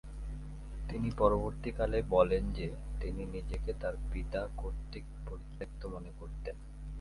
তিনি 0.89 1.09
পরবর্তী 1.17 1.69
কালে 1.71 2.01
বলেন 2.09 2.43
যে 2.51 2.67
তিনি 3.01 3.21
নিজেকে 3.25 3.71
তার 3.73 3.95
পিতা 4.13 4.47
কর্তৃক 4.57 5.05
পরিত্যক্ত 5.27 5.81
মনে 5.85 6.11
করতেন। 6.19 6.55